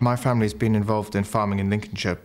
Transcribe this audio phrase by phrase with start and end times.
[0.00, 2.18] My family's been involved in farming in Lincolnshire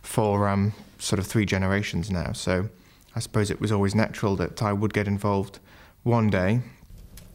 [0.00, 2.70] for um, sort of three generations now, so
[3.14, 5.58] I suppose it was always natural that I would get involved
[6.02, 6.62] one day.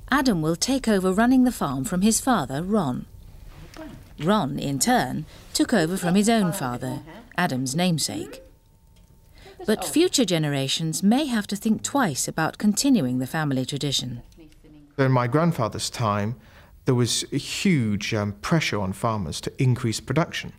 [0.10, 3.06] Adam will take over running the farm from his father, Ron.
[4.20, 7.02] Ron, in turn, took over from his own father,
[7.38, 8.42] Adam's namesake.
[9.66, 14.22] But future generations may have to think twice about continuing the family tradition.
[14.98, 16.36] In my grandfather's time,
[16.86, 20.54] there was a huge um, pressure on farmers to increase production.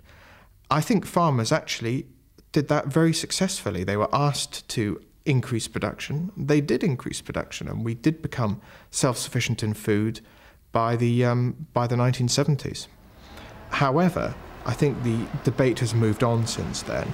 [0.70, 2.06] I think farmers actually
[2.52, 3.84] did that very successfully.
[3.84, 6.32] They were asked to increase production.
[6.36, 10.20] They did increase production, and we did become self-sufficient in food
[10.72, 12.86] by the um, by the 1970s.
[13.70, 14.34] However,
[14.66, 17.12] I think the debate has moved on since then.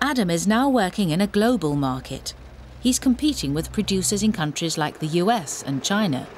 [0.00, 2.34] Adam is now working in a global market
[2.84, 6.28] he's competing with producers in countries like the US and China.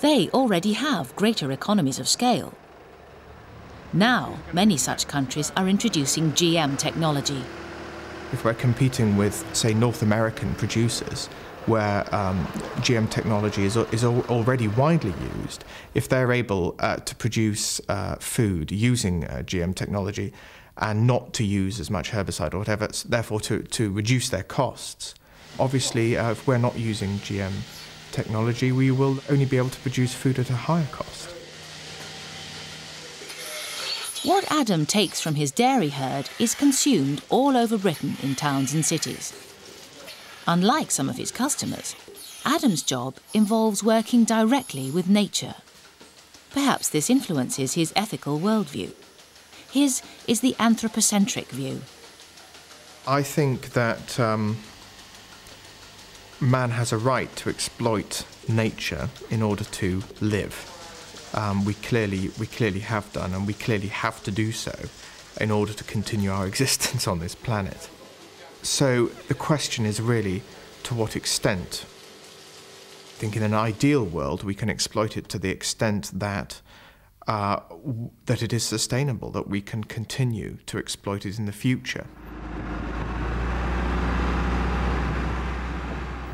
[0.00, 2.52] They already have greater economies of scale.
[3.92, 7.42] Now, many such countries are introducing GM technology.
[8.32, 11.28] If we're competing with, say, North American producers,
[11.66, 12.44] where um,
[12.82, 15.64] GM technology is, is already widely used,
[15.94, 20.32] if they're able uh, to produce uh, food using uh, GM technology
[20.78, 25.14] and not to use as much herbicide or whatever, therefore to, to reduce their costs,
[25.60, 27.52] Obviously, uh, if we're not using GM
[28.12, 31.30] technology, we will only be able to produce food at a higher cost.
[34.24, 38.84] What Adam takes from his dairy herd is consumed all over Britain in towns and
[38.84, 39.32] cities.
[40.46, 41.94] Unlike some of his customers,
[42.44, 45.54] Adam's job involves working directly with nature.
[46.50, 48.92] Perhaps this influences his ethical worldview.
[49.70, 51.82] His is the anthropocentric view.
[53.06, 54.56] I think that um,
[56.40, 60.74] man has a right to exploit nature in order to live.
[61.34, 64.72] Um, we clearly we clearly have done, and we clearly have to do so
[65.40, 67.88] in order to continue our existence on this planet.
[68.62, 70.42] So the question is really
[70.84, 71.84] to what extent.
[71.84, 76.60] I think in an ideal world we can exploit it to the extent that
[77.26, 77.60] uh,
[78.24, 82.06] that it is sustainable, that we can continue to exploit it in the future.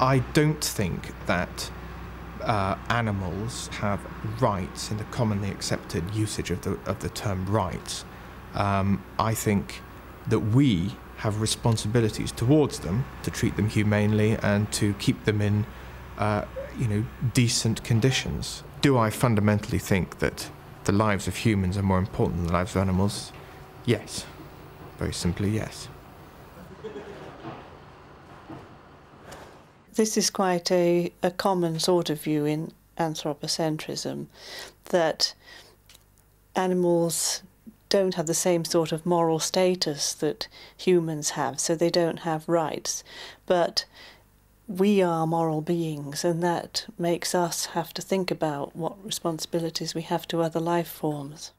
[0.00, 1.70] I don't think that
[2.42, 4.00] uh, animals have
[4.40, 8.04] rights in the commonly accepted usage of the, of the term rights.
[8.54, 9.80] Um, I think
[10.26, 15.64] that we have responsibilities towards them to treat them humanely and to keep them in,
[16.18, 16.44] uh,
[16.78, 18.62] you know, decent conditions.
[18.80, 20.50] Do I fundamentally think that
[20.84, 23.32] the lives of humans are more important than the lives of animals?
[23.86, 24.26] Yes.
[24.98, 25.88] Very simply, yes.
[29.94, 34.26] This is quite a, a common sort of view in anthropocentrism
[34.86, 35.34] that
[36.54, 37.42] animals
[37.88, 42.48] don't have the same sort of moral status that humans have, so they don't have
[42.48, 43.04] rights.
[43.46, 43.84] But
[44.66, 50.02] we are moral beings, and that makes us have to think about what responsibilities we
[50.02, 51.52] have to other life forms.